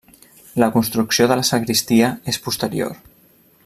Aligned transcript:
La 0.63 0.69
construcció 0.77 1.27
de 1.33 1.37
la 1.41 1.45
sagristia 1.51 2.11
és 2.35 2.43
posterior. 2.47 3.01